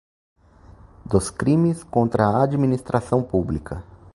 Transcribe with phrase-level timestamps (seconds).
[1.05, 3.83] Dos crimes contra a administração pública.